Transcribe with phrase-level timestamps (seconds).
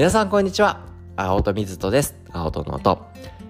[0.00, 0.80] 皆さんこんにちは。
[1.14, 2.16] 青戸水戸です。
[2.32, 3.06] 青戸の音。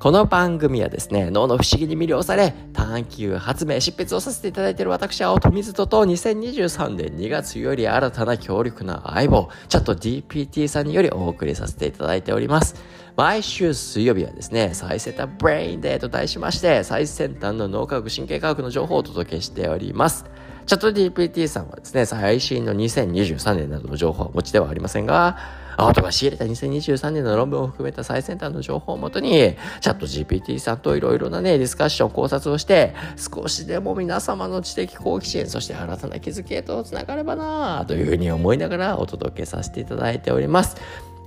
[0.00, 12.74] この番組はですね脳の不思議に魅了され探求発明執筆をさせていただいている私青戸水戸と2023年2月より新たな強力な相棒チャット DPT さんによりお送りさせていただいております。
[13.16, 20.24] 毎週水曜日はですね最先端ブレインデーと題しまして最先端の脳科学神経科学の情報をお届けしております。
[20.66, 25.36] ChatGPT さんはですね、最新の2023年などの情報はお持ちではありませんが、
[25.76, 29.30] アートが仕入れた2023年の論文を含めた最先端の情報をもとに、
[29.80, 40.76] チャット GPT さんといろいろなね、ディスカッション、考察をして、少しでも皆様の知的好奇心、そして新たな気づきへとつながればなというふうに思いながらお届けさせていただいております。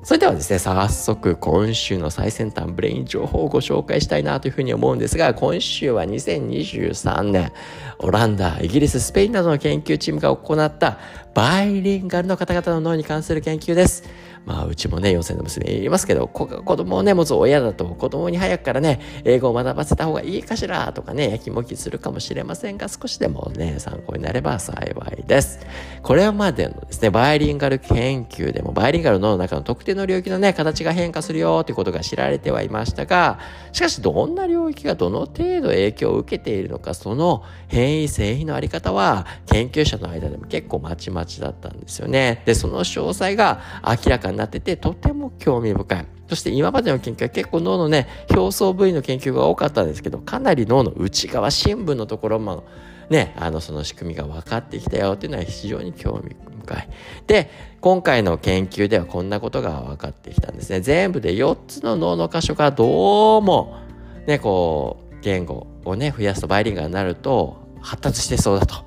[0.06, 7.52] それではですね、早速今週の最先端ブレイン情報をご紹介したいなというふうに思うんですが、今週は2023年、
[7.98, 11.00] オランダ、イギリス、スペインなどの研究チームが行った
[11.34, 14.04] バイリンガルの方々の脳に関する研究です。
[14.46, 25.66] まあ、うちもね、4歳の娘いますけど、子供をね、持つ親だと、子供に早くからね、英語を学ばせた方がいいかしらとかね、やきもきするかもしれませんが、少しでもね、参考になれば幸いです。
[26.04, 33.40] これまでのですね、バイリンガル研究でも、バイリンガルの中の特定の領域のね、形が変化するよということが知られてはいましたが、
[33.72, 42.44] しかし、どんな領域がどの程度影響を受けているのか、その変異性異のあり方は、研究者の間でも結構まちまちだったんですよね。
[42.46, 46.06] で、その詳細が明らかになってて、とても興味深い。
[46.28, 52.64] そして今までの研究は結構脳のね、表層部位の研究が多かったんですけど、かなり脳の内側、深部のところも、
[53.10, 56.36] ね、あの、その仕組みが分かってきたよっていうのは非常に興味
[56.66, 56.90] 深い。
[57.28, 57.50] で、
[57.82, 60.82] 今回の研究ではこんなことが分かってきたんですね。
[60.82, 63.78] 全部で4つの脳の箇所がどうも、
[64.26, 68.84] ね、こう、言語をね、増やすとバイリンガルになると発達してそうだと。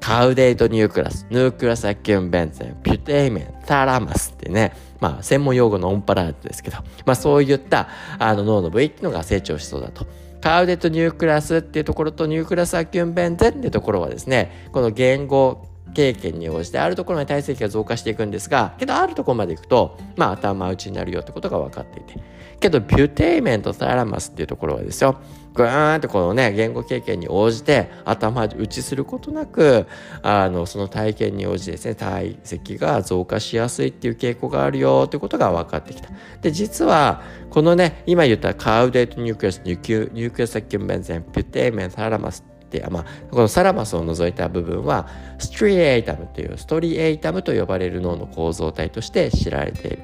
[0.00, 7.88] カウデイトニュークラス、ヌークラスアキュンベンゼン、ピュテイメン、タラマスってね、まあ専門用語のオンパラートですけど、まあそういった
[8.18, 10.06] あの脳の部位っていうのが成長しそうだと。
[10.40, 22.20] caudate nucleus っていうところと nucleus accumbens っていうところはですね、この言語経験に応じてあるところに体積が増加していくんですが、けどあるところまで行くと、まあ頭打ちになるよってことが分かっていて。
[22.60, 25.16] けど、 putamen と thalamus っていうところはですよ、
[25.54, 29.86] ぐーんってこのね、言語経験に応じて頭打ちすることなく、
[30.22, 36.10] あの、その体験に応じてですね、体積が増加しやすいっていう傾向があるよってことが分かってきた。
[36.42, 42.59] で、実は、このね、今言った caudate nucleus、ニュー nucleus accumbens、putamen と thalamus って、
[42.90, 45.08] まあ、この thalamus を除いた部分は、
[45.38, 49.98] striatum という、 striatum と呼ばれる脳の構造体として知られている。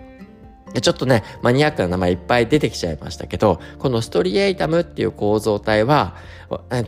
[0.80, 6.16] ちょっとね、マニアックな名前いっぱい出てきちゃいましたけど、この striatum っていう構造体は、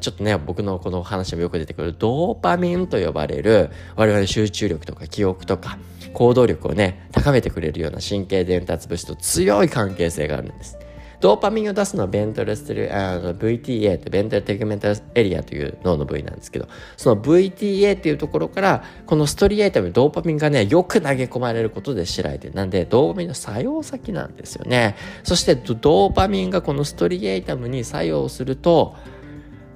[0.00, 5.78] ちょっとね、僕のこの話もよく出てくるドーパミンと呼ばれる、我々集中力とか記憶とか
[6.12, 10.78] 行動力をね、高めてくれるような神経伝達物質と強い関係性があるんです。
[11.20, 22.54] ドーパミンを出すのはベントレステルあの VTA ってベントルテグメンタルエリアという脳の部位なんですけどその VTA っていうところからこのストリエイタムドーパミンがねよく投げ込まれることで知られてる。
[22.54, 24.96] なんでドーパミンの作用先なんですよね。
[25.24, 28.96] そしてドーパミンがこのストリエイタムに作用すると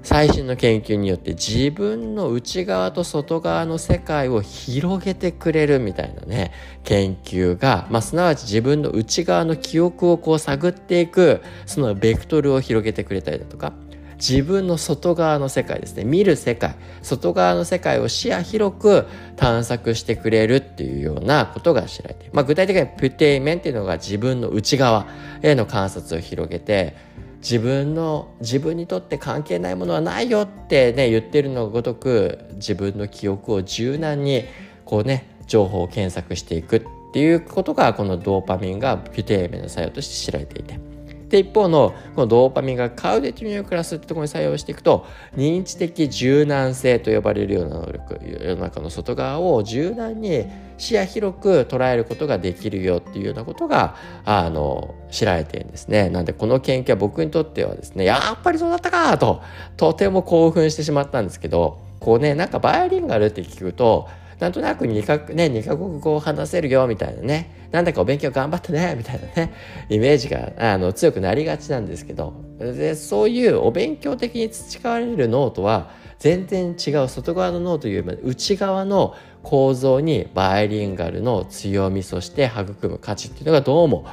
[0.02, 6.52] 最新の研究によって自分の内側と外側の世界を広げてくれるみたいなね
[6.84, 13.72] 研究が、まあ、すなわち自分の内側の記憶をこう探っていくそのベクトルを広げてくれたりだとか
[14.16, 16.04] 自分の外側の世界ですね。
[16.04, 25.06] 見る世界外側の世界を視野広く探索してくれるっていうようなことが知られて、まあ、具体的にはプテイメンっていうのが自分の内側
[25.42, 26.94] への観察を広げて
[27.42, 34.44] 自分の自分にとって関係ないものはないよってね言ってるのごとく自分の記憶を柔軟に
[34.84, 36.82] こうね情報を検索していくっ
[37.12, 40.91] ていうことがこのドーパミンがピュテーメの作用として知られていて。
[41.32, 50.44] で一方のこのドーパミンがカウデティミュークラスってところに作用していくと認知的柔軟性と呼ばれるような能力世の中の外側を柔軟に
[50.76, 53.97] 視野広く捉えることができるよっていうようなことが
[54.27, 56.10] あの知られているんですね。
[56.10, 59.41] なんでこの研究は僕にとってはですねやっぱりそうだったかと
[59.78, 64.06] とても興奮してしまったんですけどこうねなんかバイオリンガルって聞くと
[64.42, 69.54] なんとなく2か,、ね、2か国語を話せるよみたいなねなんだかお勉強頑張ったねみたいなね
[69.89, 84.06] イメージがあの強くなりがちなんですけどでそういうお勉強的に培われる脳とは全然違う外側の脳という内側の構造にバイリンガルの強みそして育む価値っていうのがどうも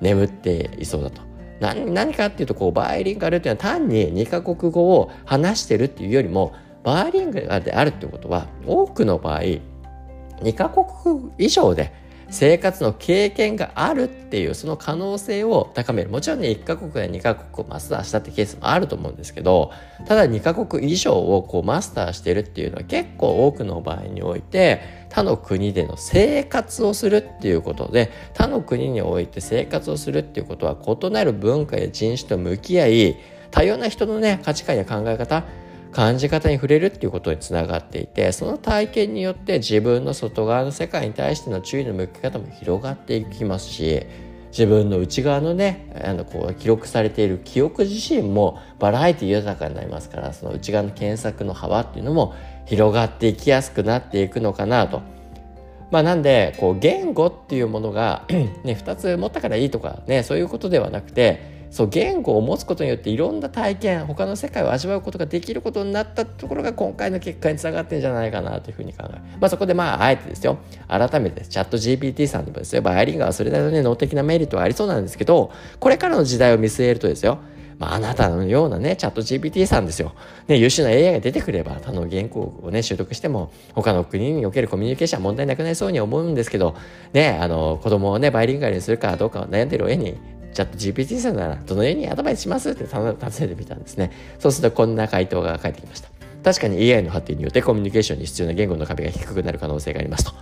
[0.00, 1.22] 眠っていそうだと。
[1.58, 6.52] 何何かっていうとこうバイリンガルっていうのは単に2カ国語を話してるっていうよりも
[6.82, 9.42] バイリンガルであるってことは多くの場合
[10.42, 11.92] 2カ国以上で
[12.32, 16.08] 生活の経験があるっていうその可能性を高める。
[16.08, 19.70] もちろんね1カ国や2カ国をマスターしたってケースもあると思うんですけど
[20.06, 24.80] ただ2カ国以上をこうマスターしてるっていうのは結構多くの場合において
[25.10, 33.16] 他の国での生活をするっていうことで他の国において生活をするっていうことは異なる文化や人種と向き合い
[33.50, 35.44] 多様な人のね価値観や考え方
[35.92, 44.06] 感じ方に触れるっていうことにつながっていてその体験によって自分の外側の世界に対しての注意の向き方も広がっていきますし
[44.50, 52.34] 自分の内側のねあのこう記録されている記憶自身もバラエティ豊かになりますからその内側の検索の幅っていうのも
[52.66, 55.02] 広がっていきやすくなっていくのかなと。
[55.90, 77.38] まあ、なんでこう言語っていうものがね、2つ持ったからいいとかねそういうことではなくてそう言語を持つことによっていろんな体験他の世界を味わうことができることになったところが今回の結果につながってんじゃないかなというふうに考えまあそこでまああえてですよ改めてチャット GPT さんでもですよバイリンガーはそれなりのね脳的なメリットはありそうなんですけどこれからの時代を見据えるとですよ
[77.82, 80.14] まあ、あなたのようなね、チャット GPT さんですよ。
[80.46, 86.76] ね、優秀な AI が出てくれば、他の言語をね、習得しても、他の国におけるコミュニケーションは問題なくなりそうに思うんですけど、
[87.12, 90.16] ね、あの、子供をね、バイリンガルにするかどうか悩んでる親に、
[90.52, 93.14] チャット GPT さんならどのようにアドバイスしますって尋ね
[93.48, 94.12] てみたんですね。
[94.38, 96.08] そうするとこんな回答が返ってきました。
[96.44, 100.32] 確かに AI の発展によってコミュニケーションに必要な言語の壁が低くなる可能性がありますと。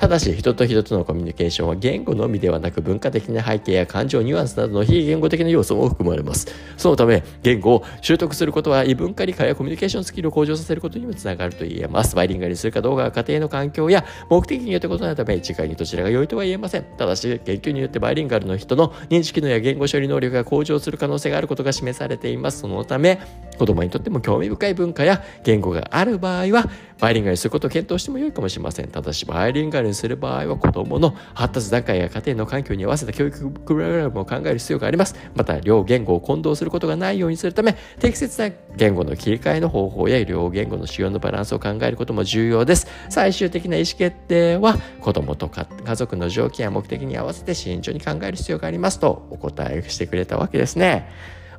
[0.00, 6.48] ただし人と人とのコミュニケーションは言語のみではなく文化的な背景や感情ニュアンスなどの非言語的な要素も含まれます。
[6.78, 12.16] そのため言語を習得することは異文化理解やコミュニケーションスキルを向上させることにもつながると言えます。
[12.16, 16.84] バイリンガルにするかどうかは家庭の環境や目的によって異なるため一概にどちらが良いとは言えません。
[16.96, 22.60] ただし研究によってバイリンガルの人の認識のや言語処理能力が向上する可能性があることが示されています。
[22.60, 23.20] そのため
[23.58, 28.88] 子供にとっても興味深い文化や言語がある場合はバイリンガルにすることを検討しても良いかもしれません。
[28.88, 35.14] ただしバイリンガルにする場合は子供の発達段階や家庭の環境に合わせた教育プログラムを考える必要があります。
[35.34, 42.86] また、両言語を混同することがないようにするため、適切な言語の切り替えの方法や両言語の使用のバランスを考えることも重要です。
[43.08, 51.08] 最終的な意思決定は、子供とか家族の条件や目的に合わせて慎重に考える必要がありますとお答えしてくれたわけですね。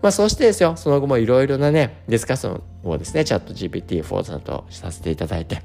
[0.02, 5.62] まあ、そしてですよ、その後もいろいろなね、ディスカッションをですね、チャット GPT4 さんとさせていただいて、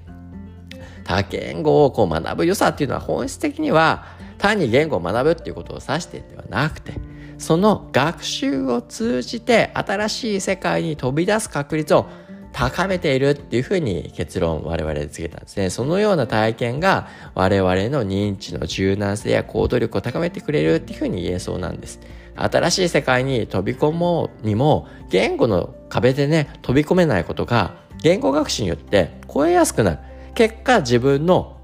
[1.07, 4.05] 多言語をこう学ぶ良さっていうのは本質的には
[4.39, 6.95] 単に言語を学ぶっていうことを指してではなくて
[7.39, 12.07] その学習を通じて新しい世界に飛び出す確率を
[12.53, 15.69] 高めているっていうふうに結論我々でつけたんですね。
[15.69, 22.01] そのような体験が我々の認知の柔軟性や行動力を高めてくれるっていうふうに言えそうなんです。
[22.35, 29.99] 新しい世界に飛び込もうにも言語の壁でね飛び込めないことが言語学習によって超えやすくなる。
[30.37, 31.57] 結果自分の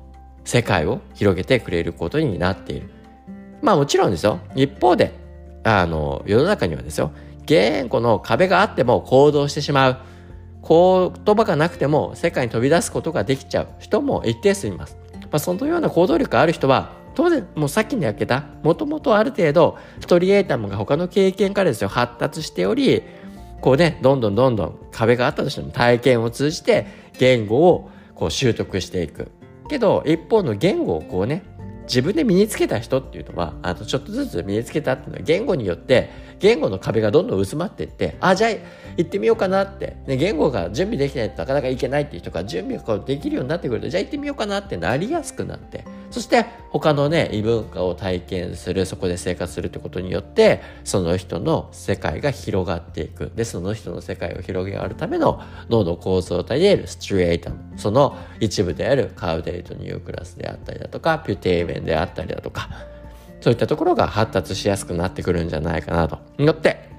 [0.44, 2.88] 世界を広げてくれることになっている。
[3.60, 4.40] まあもちろんですよ。
[4.56, 5.12] 一方で、
[5.62, 7.12] あの、世の中にはですよ、
[7.44, 9.98] 言語の壁があっても行動してしまう。
[10.66, 14.96] 言葉がなくても世界に飛び出すことができちゃう人も一定数います。
[15.20, 23.02] まあ、そのような行動力ある人は、当然、もうさっきに挙げた、もともとある程度、ストリエーターが他の経験からですよ、発達しており、
[23.60, 26.86] こうね、どんどんどんどん壁があったとしても体験を通じて
[27.18, 27.90] 言語を
[28.22, 29.32] こう習得していく。
[29.68, 31.42] けど一方の言語をこうね
[31.84, 38.50] 自分で身につけた人っていうのはあのちょっとずつ身につけたっていうのは言語によって言語の壁がどんどん薄まっていってあじゃあ
[38.96, 53.32] 行ってみようかなって、ね、言語が準備できないとなかなか行けないっていう人が準備ができるようになってくるとじゃあ行ってみようかなってなりやすくなってそして他のね異文化を体験するそこで生活するってことによってその人の世界が広がっていく。
[53.34, 62.68] でその人の世界を広げるための脳の構造体であるストレートその一部であるカウデイトニュークラスであったりだとかピュテーメンであったりだとか
[63.40, 66.18] そういったところが発達しやすくなってくるんじゃないかなと。
[66.38, 66.90] よって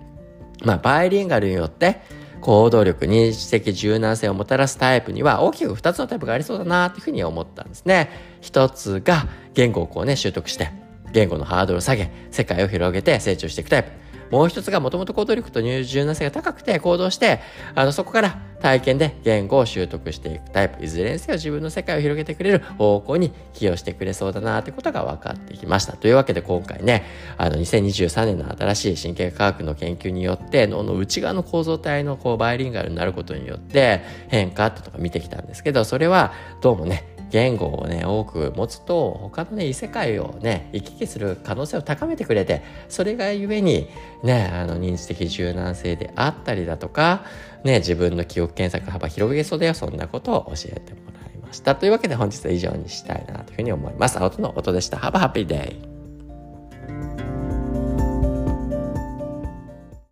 [0.63, 2.01] まあバイリンガルによって
[2.43, 8.09] 行動力、認知的柔軟性をもたらすタイプには大きく2つのタイプがありそうだなっていうふうに思ったんですね。
[8.41, 10.69] 1つが言語をこうね習得して
[11.13, 14.02] 言語のハードルを下げ世界を広げて成長していくタイプ。
[14.34, 17.40] もう一つがもともと行動力と柔軟性が高くて行動して、
[17.75, 20.84] あの、そこから体験で言語を習得していくタイプ。
[20.84, 25.96] いずれにせよ自分の世界を広げてくれる方向に寄与してくれそうだなってことが分かってきました。
[25.96, 27.06] というわけで今回ね、
[27.38, 43.90] あの、2023年の新しい神経科学の研究によって、脳の内側の構造体のこうバイリンガルになることによって変化ってとか見てきたんですけど、それはどうもね、言語をね多く持つと他のね異世界をね行き来する可能性を高めてくれてそれがゆえに
[44.22, 47.25] ねあの認知的柔軟性であったりだとか
[47.63, 51.75] ね自分の記憶検索幅広げそうだよそんなことを教えてもらいました。
[51.75, 54.20] というわけで本日は以上にしたいなというふうに思います。
[54.20, 54.98] 青との音でした。
[54.98, 55.92] Have a happy day!